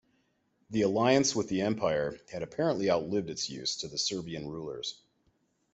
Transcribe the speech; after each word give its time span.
The 0.71 0.81
alliance 0.81 1.35
with 1.35 1.47
the 1.47 1.61
Empire 1.61 2.17
had 2.31 2.41
apparently 2.41 2.89
outlived 2.89 3.29
its 3.29 3.51
use 3.51 3.75
to 3.81 3.87
the 3.87 3.99
Serbian 3.99 4.47
rulers. 4.47 4.99